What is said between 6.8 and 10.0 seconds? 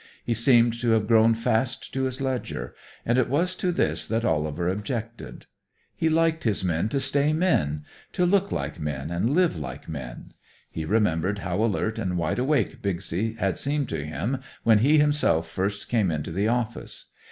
to stay men, to look like men and live like